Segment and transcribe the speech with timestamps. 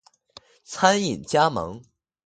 [0.63, 1.79] 餐饮加盟